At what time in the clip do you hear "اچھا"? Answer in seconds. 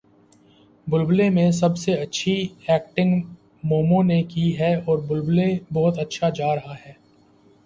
5.99-6.29